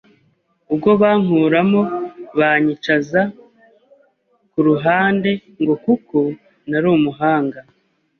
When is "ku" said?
4.51-4.59